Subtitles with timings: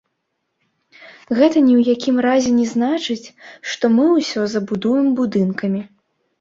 [1.39, 3.27] Гэта ні ў якім разе не значыць,
[3.75, 5.87] што мы ўсё забудуем будынкамі.